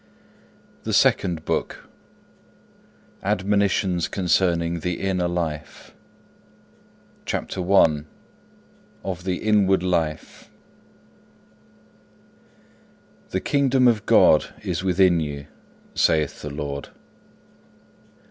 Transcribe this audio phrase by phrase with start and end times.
[0.81, 0.81] 3.
[0.85, 1.87] THE SECOND BOOK
[3.21, 5.93] ADMONITIONS CONCERNING THE INNER LIFE
[7.27, 8.05] CHAPTER I
[9.05, 10.49] Of the inward life
[13.29, 15.45] The kingdom of God is within you,(1)
[15.93, 16.89] saith the Lord.